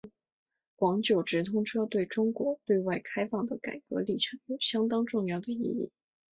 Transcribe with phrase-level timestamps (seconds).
[0.75, 5.91] 广九直通车对中国对外开放的改革历程有相当重要的意义。